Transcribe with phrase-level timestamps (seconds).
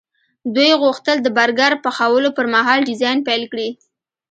[0.55, 3.69] دوی غوښتل د برګر پخولو پرمهال ډیزاین پیل کړي